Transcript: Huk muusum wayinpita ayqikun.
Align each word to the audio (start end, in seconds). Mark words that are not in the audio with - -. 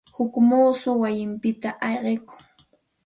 Huk 0.15 0.33
muusum 0.47 0.95
wayinpita 1.01 1.69
ayqikun. 1.85 2.43